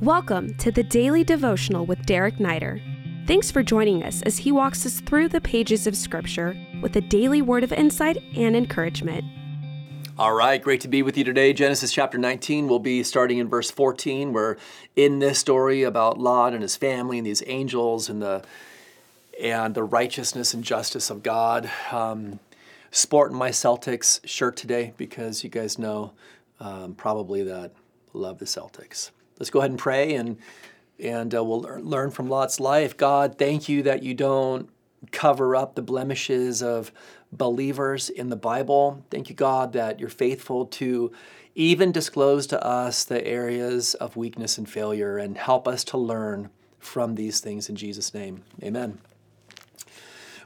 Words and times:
Welcome 0.00 0.54
to 0.54 0.70
the 0.72 0.82
Daily 0.82 1.24
Devotional 1.24 1.84
with 1.84 2.06
Derek 2.06 2.36
Neider. 2.36 2.80
Thanks 3.26 3.50
for 3.50 3.62
joining 3.62 4.02
us 4.02 4.22
as 4.22 4.38
he 4.38 4.50
walks 4.50 4.86
us 4.86 5.00
through 5.00 5.28
the 5.28 5.42
pages 5.42 5.86
of 5.86 5.94
Scripture 5.94 6.56
with 6.80 6.96
a 6.96 7.02
daily 7.02 7.42
word 7.42 7.64
of 7.64 7.70
insight 7.70 8.16
and 8.34 8.56
encouragement. 8.56 9.22
All 10.16 10.32
right, 10.32 10.62
great 10.62 10.80
to 10.80 10.88
be 10.88 11.02
with 11.02 11.18
you 11.18 11.24
today. 11.24 11.52
Genesis 11.52 11.92
chapter 11.92 12.16
19, 12.16 12.66
we'll 12.66 12.78
be 12.78 13.02
starting 13.02 13.36
in 13.36 13.50
verse 13.50 13.70
14. 13.70 14.32
We're 14.32 14.56
in 14.96 15.18
this 15.18 15.38
story 15.38 15.82
about 15.82 16.18
Lot 16.18 16.54
and 16.54 16.62
his 16.62 16.76
family 16.76 17.18
and 17.18 17.26
these 17.26 17.42
angels 17.46 18.08
and 18.08 18.22
the 18.22 18.42
and 19.38 19.74
the 19.74 19.82
righteousness 19.84 20.54
and 20.54 20.64
justice 20.64 21.10
of 21.10 21.22
God. 21.22 21.70
Um, 21.92 22.40
sporting 22.90 23.36
my 23.36 23.50
Celtics 23.50 24.26
shirt 24.26 24.56
today 24.56 24.94
because 24.96 25.44
you 25.44 25.50
guys 25.50 25.78
know 25.78 26.12
um, 26.58 26.94
probably 26.94 27.42
that 27.42 27.72
I 28.14 28.18
love 28.18 28.38
the 28.38 28.46
Celtics. 28.46 29.10
Let's 29.40 29.50
go 29.50 29.58
ahead 29.58 29.70
and 29.70 29.78
pray 29.78 30.14
and 30.14 30.38
and 31.00 31.34
uh, 31.34 31.42
we'll 31.42 31.62
learn 31.62 32.10
from 32.10 32.28
Lot's 32.28 32.60
life. 32.60 32.94
God, 32.94 33.38
thank 33.38 33.70
you 33.70 33.82
that 33.84 34.02
you 34.02 34.12
don't 34.12 34.68
cover 35.12 35.56
up 35.56 35.74
the 35.74 35.82
blemishes 35.82 36.62
of 36.62 36.92
believers 37.32 38.10
in 38.10 38.28
the 38.28 38.36
Bible. 38.36 39.02
Thank 39.10 39.30
you, 39.30 39.34
God, 39.34 39.72
that 39.72 39.98
you're 39.98 40.10
faithful 40.10 40.66
to 40.66 41.10
even 41.54 41.90
disclose 41.90 42.46
to 42.48 42.62
us 42.62 43.04
the 43.04 43.26
areas 43.26 43.94
of 43.94 44.16
weakness 44.16 44.58
and 44.58 44.68
failure 44.68 45.16
and 45.16 45.38
help 45.38 45.66
us 45.66 45.84
to 45.84 45.96
learn 45.96 46.50
from 46.78 47.14
these 47.14 47.40
things 47.40 47.68
in 47.68 47.76
Jesus' 47.76 48.12
name. 48.12 48.42
Amen. 48.62 48.98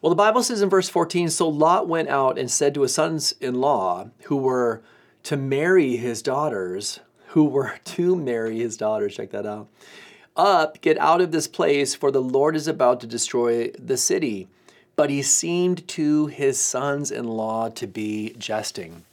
Well, 0.00 0.10
the 0.10 0.16
Bible 0.16 0.42
says 0.42 0.62
in 0.62 0.68
verse 0.68 0.88
14 0.88 1.30
So 1.30 1.48
Lot 1.48 1.88
went 1.88 2.08
out 2.08 2.38
and 2.38 2.50
said 2.50 2.74
to 2.74 2.82
his 2.82 2.94
sons 2.94 3.34
in 3.40 3.54
law, 3.54 4.10
who 4.24 4.36
were 4.36 4.82
to 5.24 5.36
marry 5.36 5.96
his 5.96 6.22
daughters, 6.22 7.00
who 7.32 7.44
were 7.44 7.74
to 7.84 8.16
marry 8.16 8.58
his 8.58 8.76
daughters. 8.76 9.16
Check 9.16 9.30
that 9.30 9.46
out. 9.46 9.68
Up, 10.34 10.80
get 10.80 10.96
out 10.98 11.20
of 11.20 11.30
this 11.30 11.46
place, 11.46 11.94
for 11.94 12.10
the 12.10 12.22
Lord 12.22 12.56
is 12.56 12.66
about 12.66 13.00
to 13.00 13.06
destroy 13.06 13.70
the 13.78 13.98
city. 13.98 14.48
But 14.96 15.10
he 15.10 15.22
seemed 15.22 15.86
to 15.88 16.26
his 16.26 16.60
sons 16.60 17.10
in 17.10 17.26
law 17.26 17.68
to 17.70 17.86
be 17.86 18.34
jesting. 18.38 19.04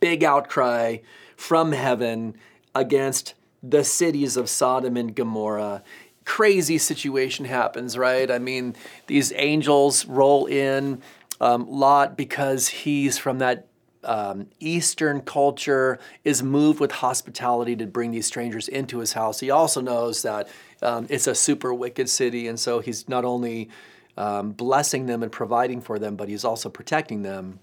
Big 0.00 0.24
outcry 0.24 0.98
from 1.36 1.72
heaven 1.72 2.34
against 2.74 3.34
the 3.62 3.84
cities 3.84 4.36
of 4.36 4.48
Sodom 4.48 4.96
and 4.96 5.14
Gomorrah. 5.14 5.82
Crazy 6.24 6.76
situation 6.76 7.44
happens, 7.44 7.96
right? 7.96 8.30
I 8.30 8.38
mean, 8.38 8.74
these 9.06 9.32
angels 9.36 10.06
roll 10.06 10.46
in. 10.46 11.02
Um, 11.38 11.70
Lot, 11.70 12.16
because 12.16 12.68
he's 12.68 13.18
from 13.18 13.38
that 13.40 13.66
um, 14.06 14.46
Eastern 14.60 15.20
culture 15.20 15.98
is 16.24 16.42
moved 16.42 16.80
with 16.80 16.92
hospitality 16.92 17.76
to 17.76 17.86
bring 17.86 18.12
these 18.12 18.26
strangers 18.26 18.68
into 18.68 18.98
his 18.98 19.12
house. 19.12 19.40
He 19.40 19.50
also 19.50 19.80
knows 19.80 20.22
that 20.22 20.48
um, 20.80 21.06
it's 21.10 21.26
a 21.26 21.34
super 21.34 21.74
wicked 21.74 22.08
city, 22.08 22.48
and 22.48 22.58
so 22.58 22.80
he's 22.80 23.08
not 23.08 23.24
only 23.24 23.68
um, 24.16 24.52
blessing 24.52 25.06
them 25.06 25.22
and 25.22 25.30
providing 25.30 25.80
for 25.80 25.98
them, 25.98 26.16
but 26.16 26.28
he's 26.28 26.44
also 26.44 26.68
protecting 26.68 27.22
them. 27.22 27.58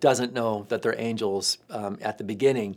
Doesn't 0.00 0.32
know 0.32 0.64
that 0.68 0.82
they're 0.82 0.98
angels 0.98 1.58
um, 1.70 1.98
at 2.00 2.18
the 2.18 2.24
beginning. 2.24 2.76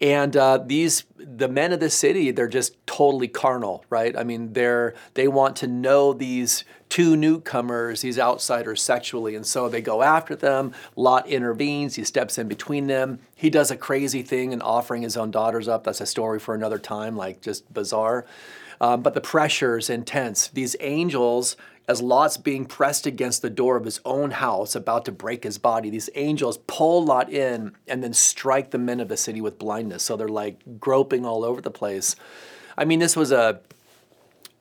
And 0.00 0.36
uh, 0.36 0.58
these, 0.58 1.04
the 1.16 1.48
men 1.48 1.72
of 1.72 1.80
the 1.80 1.88
city, 1.88 2.30
they're 2.30 2.48
just 2.48 2.76
totally 2.86 3.28
carnal, 3.28 3.84
right? 3.88 4.16
I 4.16 4.24
mean, 4.24 4.52
they're 4.52 4.94
they 5.14 5.26
want 5.26 5.56
to 5.56 5.66
know 5.66 6.12
these 6.12 6.64
two 6.90 7.16
newcomers, 7.16 8.02
these 8.02 8.18
outsiders, 8.18 8.82
sexually, 8.82 9.34
and 9.34 9.46
so 9.46 9.68
they 9.68 9.80
go 9.80 10.02
after 10.02 10.36
them. 10.36 10.72
Lot 10.96 11.26
intervenes. 11.26 11.94
He 11.94 12.04
steps 12.04 12.36
in 12.36 12.46
between 12.46 12.88
them. 12.88 13.20
He 13.34 13.48
does 13.48 13.70
a 13.70 13.76
crazy 13.76 14.22
thing 14.22 14.52
in 14.52 14.60
offering 14.60 15.02
his 15.02 15.16
own 15.16 15.30
daughters 15.30 15.66
up. 15.66 15.84
That's 15.84 16.00
a 16.02 16.06
story 16.06 16.38
for 16.38 16.54
another 16.54 16.78
time, 16.78 17.16
like 17.16 17.40
just 17.40 17.72
bizarre. 17.72 18.26
Um, 18.80 19.02
but 19.02 19.14
the 19.14 19.22
pressure 19.22 19.78
is 19.78 19.88
intense. 19.88 20.48
These 20.48 20.76
angels 20.80 21.56
as 21.88 22.02
Lot's 22.02 22.36
being 22.36 22.66
pressed 22.66 23.06
against 23.06 23.42
the 23.42 23.50
door 23.50 23.76
of 23.76 23.84
his 23.84 24.00
own 24.04 24.32
house, 24.32 24.74
about 24.74 25.04
to 25.04 25.12
break 25.12 25.44
his 25.44 25.56
body, 25.56 25.88
these 25.88 26.10
angels 26.16 26.58
pull 26.66 27.04
Lot 27.04 27.30
in 27.32 27.76
and 27.86 28.02
then 28.02 28.12
strike 28.12 28.70
the 28.70 28.78
men 28.78 28.98
of 28.98 29.08
the 29.08 29.16
city 29.16 29.40
with 29.40 29.58
blindness. 29.58 30.02
So 30.02 30.16
they're 30.16 30.28
like 30.28 30.80
groping 30.80 31.24
all 31.24 31.44
over 31.44 31.60
the 31.60 31.70
place. 31.70 32.16
I 32.76 32.84
mean, 32.84 32.98
this 32.98 33.14
was 33.14 33.30
a, 33.30 33.60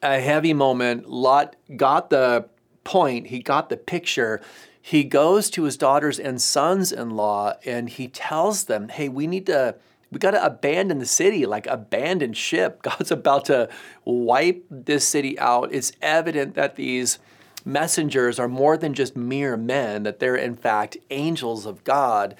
a 0.03 0.19
heavy 0.19 0.53
moment. 0.53 1.09
Lot 1.09 1.55
got 1.75 2.11
the 2.11 2.47
point, 2.83 3.27
he 3.27 3.39
got 3.39 3.69
the 3.69 3.77
picture. 3.77 4.39
He 4.79 5.03
goes 5.03 5.49
to 5.49 5.63
his 5.63 5.77
daughters 5.77 6.19
and 6.19 6.39
sons 6.39 6.91
in 6.91 7.09
law 7.11 7.53
and 7.65 7.89
he 7.89 8.07
tells 8.07 8.65
them, 8.65 8.89
hey, 8.89 9.09
we 9.09 9.25
need 9.25 9.47
to 9.47 9.75
we 10.15 10.19
got 10.19 10.31
to 10.31 10.45
abandon 10.45 10.99
the 10.99 11.05
city, 11.05 11.45
like 11.45 11.67
abandon 11.67 12.31
ship. 12.31 12.81
God's 12.81 13.11
about 13.11 13.43
to 13.45 13.67
wipe 14.05 14.63
this 14.69 15.05
city 15.05 15.37
out. 15.37 15.73
It's 15.73 15.91
evident 16.01 16.55
that 16.55 16.77
these 16.77 17.19
messengers 17.65 18.39
are 18.39 18.47
more 18.47 18.77
than 18.77 18.93
just 18.93 19.17
mere 19.17 19.57
men, 19.57 20.03
that 20.03 20.19
they're 20.19 20.37
in 20.37 20.55
fact 20.55 20.95
angels 21.09 21.65
of 21.65 21.83
God. 21.83 22.33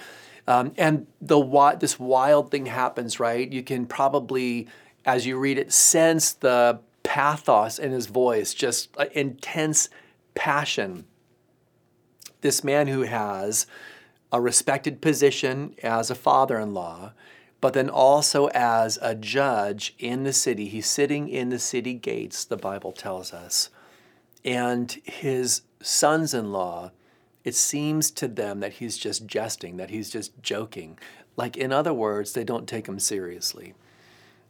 Um, 0.47 0.71
and 0.77 1.05
the 1.19 1.75
this 1.77 1.99
wild 1.99 2.49
thing 2.49 2.67
happens, 2.67 3.19
right? 3.19 3.51
You 3.51 3.61
can 3.61 3.87
probably, 3.87 4.69
as 5.05 5.25
you 5.25 5.37
read 5.37 5.57
it, 5.57 5.73
sense 5.73 6.31
the 6.31 6.79
pathos 7.03 7.77
in 7.77 7.91
his 7.91 8.05
voice, 8.05 8.53
just 8.53 8.95
intense 9.11 9.89
passion. 10.33 11.03
This 12.39 12.63
man 12.63 12.87
who 12.87 13.01
has 13.01 13.67
a 14.31 14.39
respected 14.39 15.01
position 15.01 15.75
as 15.83 16.09
a 16.09 16.15
father 16.15 16.57
in 16.57 16.73
law, 16.73 17.11
but 17.65 17.73
then 17.73 17.89
also 17.89 18.45
as 18.49 18.99
a 19.01 19.15
judge 19.15 19.95
in 19.97 20.23
the 20.23 20.31
city. 20.31 20.67
He's 20.67 20.85
sitting 20.85 21.27
in 21.27 21.49
the 21.49 21.57
city 21.57 21.95
gates, 21.95 22.45
the 22.45 22.57
Bible 22.57 22.91
tells 22.91 23.33
us. 23.33 23.71
And 24.43 24.91
his 25.03 25.63
sons 25.81 26.35
in 26.35 26.51
law, 26.51 26.91
it 27.43 27.55
seems 27.55 28.11
to 28.11 28.27
them 28.27 28.59
that 28.59 28.73
he's 28.73 28.99
just 28.99 29.25
jesting, 29.25 29.77
that 29.77 29.89
he's 29.89 30.11
just 30.11 30.39
joking. 30.43 30.99
Like, 31.37 31.57
in 31.57 31.73
other 31.73 31.91
words, 31.91 32.33
they 32.33 32.43
don't 32.43 32.67
take 32.67 32.87
him 32.87 32.99
seriously. 32.99 33.73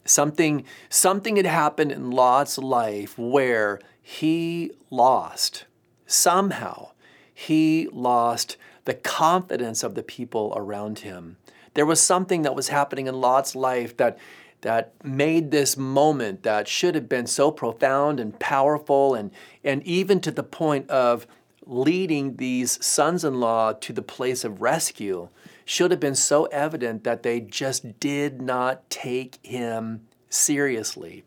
Something, 0.04 0.66
something 0.90 1.38
had 1.38 1.46
happened 1.46 1.94
in 1.94 2.12
Lot's 2.12 2.58
life 2.58 3.18
where 3.18 3.80
he 4.02 4.72
lost, 4.90 5.64
somehow, 6.06 6.90
he 7.34 7.88
lost 7.94 8.58
the 8.84 8.94
confidence 8.94 9.84
of 9.84 9.96
the 9.96 10.04
people 10.04 10.52
around 10.58 11.00
him. 11.00 11.38
There 11.76 11.86
was 11.86 12.02
something 12.02 12.42
that 12.42 12.56
was 12.56 12.70
happening 12.70 13.08
in 13.08 13.16
Lot's 13.16 13.56
life 13.56 13.96
that 13.98 14.18
that 14.62 14.94
made 15.04 15.52
this 15.52 15.78
moment 15.78 16.42
that 16.42 16.68
should 16.68 16.96
have 16.96 17.08
been 17.08 17.28
so 17.28 17.52
profound 17.52 18.20
and 18.20 18.40
powerful 18.40 19.14
and 19.14 19.30
and 19.64 19.84
even 19.84 20.20
to 20.22 20.32
the 20.32 20.44
point 20.44 20.90
of 20.90 21.28
leading 21.68 22.38
these 22.38 22.84
sons-in-law 22.84 23.74
to 23.74 23.94
the 23.94 24.02
place 24.02 24.44
of 24.44 24.62
rescue 24.62 25.30
should 25.66 25.92
have 25.92 26.00
been 26.00 26.16
so 26.16 26.46
evident 26.46 27.04
that 27.04 27.24
they 27.24 27.40
just 27.40 28.00
did 28.00 28.42
not 28.42 28.88
take 28.90 29.40
him 29.44 30.02
seriously. 30.30 31.24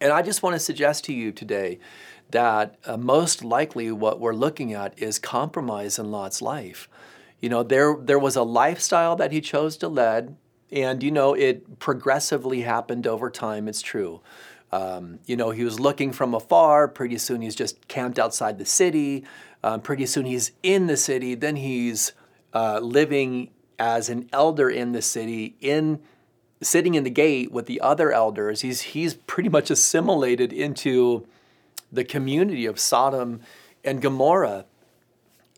And 0.00 0.12
I 0.12 0.22
just 0.22 0.42
want 0.42 0.54
to 0.54 0.60
suggest 0.60 1.04
to 1.04 1.12
you 1.12 1.30
today 1.30 1.78
that 2.30 2.76
uh, 2.84 2.96
most 2.96 3.44
likely 3.44 3.92
what 3.92 4.18
we're 4.18 4.34
looking 4.34 4.72
at 4.72 4.98
is 4.98 5.18
compromise 5.18 5.98
in 5.98 6.10
Lot's 6.10 6.42
life. 6.42 6.88
You 7.44 7.50
know, 7.50 7.62
there 7.62 7.94
there 8.00 8.18
was 8.18 8.36
a 8.36 8.42
lifestyle 8.42 9.16
that 9.16 9.30
he 9.30 9.42
chose 9.42 9.76
to 9.76 9.86
lead, 9.86 10.34
and 10.72 11.02
you 11.02 11.10
know, 11.10 11.34
it 11.34 11.78
progressively 11.78 12.62
happened 12.62 13.06
over 13.06 13.28
time. 13.28 13.68
It's 13.68 13.82
true. 13.82 14.22
Um, 14.72 15.18
you 15.26 15.36
know, 15.36 15.50
he 15.50 15.62
was 15.62 15.78
looking 15.78 16.10
from 16.10 16.32
afar. 16.32 16.88
Pretty 16.88 17.18
soon, 17.18 17.42
he's 17.42 17.54
just 17.54 17.86
camped 17.86 18.18
outside 18.18 18.56
the 18.56 18.64
city. 18.64 19.26
Um, 19.62 19.82
pretty 19.82 20.06
soon, 20.06 20.24
he's 20.24 20.52
in 20.62 20.86
the 20.86 20.96
city. 20.96 21.34
Then 21.34 21.56
he's 21.56 22.12
uh, 22.54 22.78
living 22.78 23.50
as 23.78 24.08
an 24.08 24.26
elder 24.32 24.70
in 24.70 24.92
the 24.92 25.02
city, 25.02 25.54
in 25.60 26.00
sitting 26.62 26.94
in 26.94 27.04
the 27.04 27.10
gate 27.10 27.52
with 27.52 27.66
the 27.66 27.78
other 27.82 28.10
elders. 28.10 28.62
He's 28.62 28.80
he's 28.80 29.12
pretty 29.12 29.50
much 29.50 29.70
assimilated 29.70 30.50
into 30.50 31.26
the 31.92 32.04
community 32.04 32.64
of 32.64 32.80
Sodom 32.80 33.42
and 33.84 34.00
Gomorrah, 34.00 34.64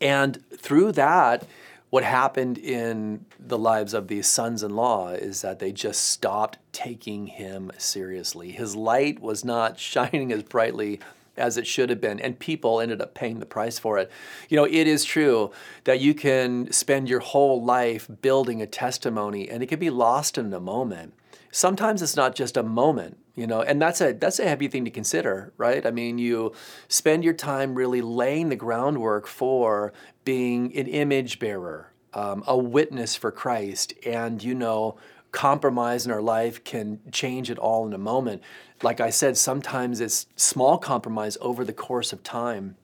and 0.01 0.43
through 0.51 0.91
that 0.91 1.47
what 1.89 2.03
happened 2.03 2.57
in 2.57 3.25
the 3.39 3.57
lives 3.57 3.93
of 3.93 4.07
these 4.07 4.27
sons 4.27 4.61
in 4.61 4.75
law 4.75 5.09
is 5.09 5.41
that 5.41 5.59
they 5.59 5.71
just 5.71 6.07
stopped 6.07 6.57
taking 6.71 7.27
him 7.27 7.71
seriously. 7.77 8.51
His 8.51 8.75
light 8.75 9.21
was 9.21 9.45
not 9.45 9.79
shining 9.79 10.31
as 10.31 10.43
brightly 10.43 10.99
as 11.37 11.55
it 11.55 11.67
should 11.67 11.89
have 11.89 12.01
been, 12.01 12.19
and 12.19 12.39
people 12.39 12.81
ended 12.81 12.99
up 12.99 13.13
paying 13.13 13.39
the 13.39 13.45
price 13.45 13.77
for 13.77 13.99
it. 13.99 14.11
You 14.49 14.57
know, 14.57 14.65
it 14.65 14.87
is 14.87 15.05
true 15.05 15.51
that 15.83 15.99
you 15.99 16.15
can 16.15 16.71
spend 16.71 17.07
your 17.07 17.19
whole 17.19 17.63
life 17.63 18.09
building 18.21 18.61
a 18.61 18.65
testimony 18.65 19.47
and 19.47 19.61
it 19.61 19.67
can 19.67 19.79
be 19.79 19.91
lost 19.91 20.37
in 20.37 20.51
a 20.51 20.59
moment. 20.59 21.13
Sometimes 21.51 22.01
it's 22.01 22.15
not 22.15 22.35
just 22.35 22.57
a 22.57 22.63
moment, 22.63 23.17
you 23.37 23.45
know, 23.45 23.61
and 23.61 23.79
that's 23.79 24.01
a 24.01 24.13
that's 24.13 24.39
a 24.39 24.47
heavy 24.47 24.67
thing 24.67 24.83
to 24.85 24.91
consider, 24.91 25.53
right? 25.57 25.85
I 25.85 25.91
mean, 25.91 26.17
you 26.17 26.53
spend 26.87 27.23
your 27.23 27.35
time 27.35 27.75
really 27.75 28.01
laying 28.01 28.49
the 28.49 28.55
groundwork 28.55 29.27
for 29.27 29.93
being 30.25 30.75
an 30.75 30.87
image 30.87 31.37
bearer, 31.37 31.93
um, 32.15 32.43
a 32.47 32.57
witness 32.57 33.15
for 33.15 33.31
Christ, 33.31 33.93
and 34.03 34.43
you 34.43 34.55
know, 34.55 34.97
compromise 35.31 36.03
in 36.03 36.11
our 36.11 36.21
life 36.21 36.63
can 36.63 36.99
change 37.11 37.51
it 37.51 37.59
all 37.59 37.85
in 37.85 37.93
a 37.93 37.99
moment. 37.99 38.41
Like 38.81 38.99
I 38.99 39.11
said, 39.11 39.37
sometimes 39.37 40.01
it's 40.01 40.25
small 40.35 40.79
compromise 40.79 41.37
over 41.39 41.63
the 41.63 41.73
course 41.73 42.11
of 42.11 42.23
time. 42.23 42.75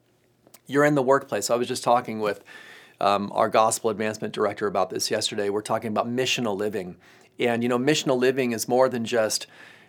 You're 0.68 0.86
in 0.86 0.94
the 0.94 1.02
workplace. 1.02 1.50
I 1.50 1.56
was 1.56 1.68
just 1.68 1.84
talking 1.84 2.20
with 2.20 2.44
um, 3.02 3.32
our 3.34 3.50
gospel 3.50 3.90
advancement 3.90 4.36
director 4.36 4.68
about 4.68 4.92
this 4.92 5.10
yesterday. 5.10 5.50
We're 5.50 5.62
talking 5.62 5.90
about 5.90 6.08
missional 6.08 6.56
living. 6.56 6.98
And, 7.40 7.64
you 7.64 7.70
know, 7.70 7.80
missional 7.80 8.20
living 8.20 8.52
is 8.52 8.68
more 8.68 8.88
than 8.88 9.04
just 9.04 9.48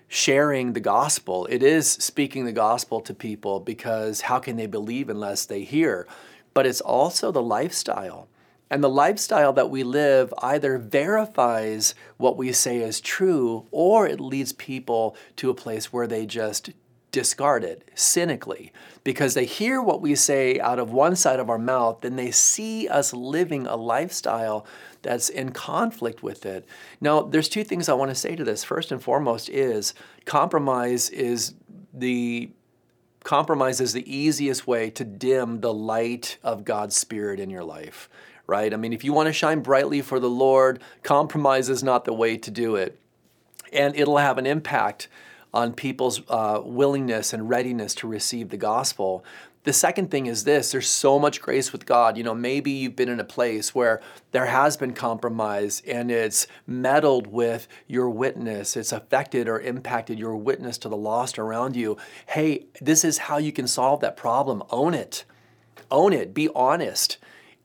sharing 0.09 0.73
the 0.73 0.81
gospel. 0.81 1.47
It 1.47 1.63
is 1.63 1.91
speaking 1.91 2.45
the 2.45 2.53
gospel 2.53 3.01
to 3.01 3.15
people 3.15 3.61
because 3.61 4.23
how 4.23 4.39
can 4.39 4.57
they 4.57 4.67
believe 4.67 5.09
unless 5.09 5.47
they 5.47 5.63
hear? 5.65 6.07
But 6.53 6.67
it's 6.67 6.81
also 6.81 7.33
the 7.33 7.43
lifestyle. 7.43 8.29
And 8.71 8.83
the 8.83 8.89
lifestyle 8.89 9.53
that 9.53 9.71
we 9.71 9.85
live 9.85 10.33
either 10.39 10.79
verifies 10.79 11.95
what 12.17 12.37
we 12.37 12.53
say 12.53 12.79
is 12.79 13.01
true 13.01 13.67
or 13.71 14.07
it 14.07 14.21
leads 14.21 14.53
people 14.53 15.17
to 15.37 15.51
a 15.51 15.55
place 15.55 15.93
where 15.93 16.07
they 16.07 16.27
just 16.27 16.71
discard 17.15 17.63
it 17.63 17.89
cynically 17.95 18.73
because 19.05 19.35
they 19.35 19.45
hear 19.45 19.81
what 19.81 20.01
we 20.01 20.17
say 20.17 20.59
out 20.59 20.81
of 20.81 20.91
one 20.91 21.15
side 21.15 21.39
of 21.39 21.49
our 21.49 21.59
mouth, 21.59 22.01
then 22.01 22.17
they 22.17 22.33
see 22.33 22.89
us 22.89 23.13
living 23.13 23.69
a 23.69 23.77
lifestyle 23.77 24.67
that's 25.03 25.29
in 25.29 25.53
conflict 25.53 26.25
with 26.25 26.45
it. 26.45 26.67
Now, 27.01 27.23
there's 27.23 27.49
two 27.49 27.63
things 27.63 27.89
I 27.89 27.95
want 27.95 28.11
to 28.11 28.17
say 28.17 28.35
to 28.35 28.43
this. 28.43 28.65
First 28.65 28.91
and 28.91 29.01
foremost 29.01 29.49
is 29.49 29.95
compromise 30.25 31.09
is 31.09 31.55
the 31.93 32.51
compromise 33.23 33.81
is 33.81 33.93
the 33.93 34.13
easiest 34.13 34.67
way 34.67 34.91
to 34.91 35.05
dim 35.05 35.61
the 35.61 35.73
light 35.73 36.39
of 36.43 36.65
God's 36.65 36.97
spirit 36.97 37.39
in 37.39 37.49
your 37.49 37.65
life, 37.65 38.11
right? 38.49 38.75
I 38.75 38.77
mean, 38.77 38.93
if 38.93 39.05
you 39.05 39.13
want 39.13 39.29
to 39.29 39.33
shine 39.33 39.61
brightly 39.61 40.03
for 40.03 40.19
the 40.19 40.29
Lord, 40.29 40.83
compromise 41.05 41.69
is 41.69 41.85
not 41.85 42.07
the 42.07 42.13
way 42.13 42.37
to 42.39 42.51
do 42.51 42.75
it. 42.75 42.99
And 43.73 43.95
it'll 43.95 44.19
have 44.19 44.37
an 44.37 44.47
impact 44.47 45.09
on 45.55 45.73
people's 45.73 46.21
uh, 46.29 46.61
willingness 46.63 47.33
and 47.33 47.49
readiness 47.49 47.95
to 47.95 48.09
receive 48.09 48.51
the 48.51 48.57
gospel. 48.57 49.25
The 49.63 49.73
second 49.73 50.11
thing 50.11 50.27
is 50.27 50.45
this 50.45 50.73
there's 50.73 50.89
so 50.89 51.19
much 51.19 51.41
grace 51.41 51.73
with 51.73 51.87
God. 51.87 52.19
You 52.19 52.25
know, 52.25 52.35
maybe 52.35 52.73
you've 52.73 52.97
been 52.97 53.09
in 53.09 53.21
a 53.21 53.25
place 53.25 53.75
where 53.75 54.03
there 54.33 54.47
has 54.47 54.77
been 54.77 54.93
compromise 54.93 55.81
and 55.87 56.11
it's 56.11 56.47
meddled 56.67 57.29
with 57.29 57.67
your 57.87 58.11
witness, 58.11 58.77
it's 58.77 58.93
affected 58.93 59.49
or 59.49 59.61
impacted 59.61 60.19
your 60.19 60.37
witness 60.37 60.77
to 60.79 60.91
the 60.91 60.97
lost 60.97 61.39
around 61.39 61.77
you. 61.77 61.97
Hey, 62.27 62.67
this 62.83 63.05
is 63.05 63.19
how 63.19 63.39
you 63.39 63.53
can 63.53 63.67
solve 63.67 64.01
that 64.01 64.19
problem. 64.19 64.63
Own 64.71 64.93
it. 64.93 65.25
Own 65.91 66.13
it. 66.13 66.35
Be 66.35 66.51
honest 66.55 67.17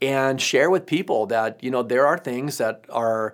and 0.01 0.39
share 0.39 0.69
with 0.69 0.85
people 0.85 1.25
that, 1.25 1.61
you 1.61 1.71
know, 1.71 1.83
there 1.83 2.07
are 2.07 2.17
things 2.17 2.57
that 2.59 2.85
are 2.89 3.33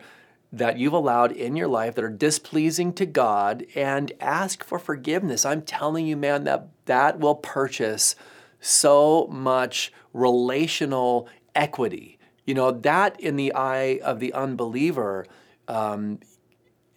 that 0.57 0.77
you've 0.77 0.93
allowed 0.93 1.31
in 1.31 1.55
your 1.55 1.67
life 1.67 1.95
that 1.95 2.03
are 2.03 2.09
displeasing 2.09 2.93
to 2.93 3.05
God 3.05 3.65
and 3.75 4.11
ask 4.19 4.63
for 4.63 4.79
forgiveness. 4.79 5.45
I'm 5.45 5.61
telling 5.61 6.07
you, 6.07 6.15
man, 6.15 6.45
that 6.45 6.69
that 6.85 7.19
will 7.19 7.35
purchase 7.35 8.15
so 8.59 9.27
much 9.31 9.91
relational 10.13 11.27
equity. 11.53 12.17
You 12.45 12.53
know, 12.53 12.71
that 12.71 13.19
in 13.19 13.35
the 13.35 13.53
eye 13.53 13.99
of 14.03 14.19
the 14.19 14.33
unbeliever 14.33 15.25
um, 15.67 16.19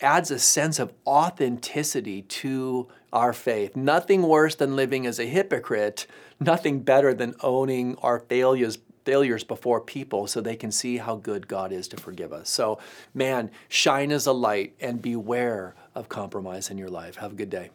adds 0.01 0.31
a 0.31 0.39
sense 0.39 0.79
of 0.79 0.93
authenticity 1.07 2.23
to 2.23 2.89
our 3.13 3.33
faith. 3.33 3.75
Nothing 3.75 4.23
worse 4.23 4.55
than 4.55 4.77
living 4.77 5.07
as 5.07 5.19
a 5.19 5.25
hypocrite, 5.25 6.07
nothing 6.39 6.81
better 6.81 7.13
than 7.15 7.35
owning 7.41 7.97
our 7.97 8.21
failures 8.21 8.79
failures 9.09 9.43
before 9.43 9.81
people 9.81 10.27
so 10.27 10.39
they 10.39 10.55
can 10.55 10.71
see 10.71 10.99
how 10.99 11.17
good 11.17 11.49
God 11.49 11.73
is 11.73 11.89
to 11.89 11.97
forgive 11.97 12.31
us. 12.31 12.51
So, 12.51 12.79
man, 13.15 13.51
shine 13.69 14.13
as 14.13 14.27
a 14.27 14.33
light 14.33 14.75
and 14.83 15.01
beware 15.01 15.75
of 15.95 16.11
compromise 16.11 16.69
in 16.69 16.77
your 16.77 16.91
life. 16.91 17.17
Have 17.17 17.33
a 17.33 17.35
good 17.35 17.49
day. 17.49 17.71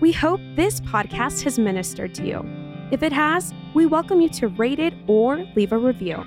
We 0.00 0.12
hope 0.12 0.38
this 0.54 0.80
podcast 0.82 1.42
has 1.42 1.58
ministered 1.58 2.14
to 2.14 2.24
you. 2.24 2.48
If 2.92 3.02
it 3.02 3.12
has, 3.12 3.52
we 3.74 3.86
welcome 3.86 4.20
you 4.20 4.28
to 4.28 4.46
rate 4.46 4.78
it 4.78 4.94
or 5.08 5.38
leave 5.56 5.72
a 5.72 5.78
review. 5.78 6.24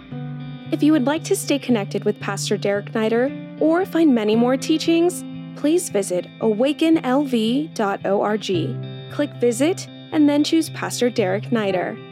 If 0.73 0.83
you 0.83 0.91
would 0.91 1.05
like 1.05 1.23
to 1.23 1.35
stay 1.37 1.57
connected 1.57 2.03
with 2.03 2.19
Pastor 2.19 2.57
Derek 2.57 2.91
Neider 2.91 3.61
or 3.61 3.85
find 3.85 4.13
many 4.13 4.35
more 4.35 4.57
teachings, 4.57 5.23
please 5.57 5.87
visit 5.87 6.27
awakenlv.org. 6.41 9.13
Click 9.13 9.33
Visit 9.35 9.87
and 10.11 10.27
then 10.27 10.43
choose 10.43 10.69
Pastor 10.71 11.09
Derek 11.09 11.45
Neider. 11.45 12.06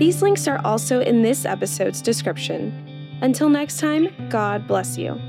These 0.00 0.22
links 0.22 0.48
are 0.48 0.58
also 0.64 1.02
in 1.02 1.20
this 1.20 1.44
episode's 1.44 2.00
description. 2.00 3.18
Until 3.20 3.50
next 3.50 3.78
time, 3.78 4.08
God 4.30 4.66
bless 4.66 4.96
you. 4.96 5.20